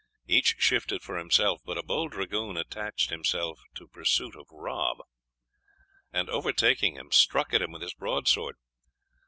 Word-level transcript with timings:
Each 0.25 0.55
shifted 0.57 1.03
for 1.03 1.15
himself, 1.19 1.61
but 1.63 1.77
a 1.77 1.83
bold 1.83 2.13
dragoon 2.13 2.57
attached 2.57 3.11
himself 3.11 3.59
to 3.75 3.87
pursuit 3.87 4.35
of 4.35 4.47
Rob, 4.49 4.97
and 6.11 6.27
overtaking 6.27 6.95
him, 6.95 7.11
struck 7.11 7.53
at 7.53 7.61
him 7.61 7.71
with 7.71 7.83
his 7.83 7.93
broadsword. 7.93 8.55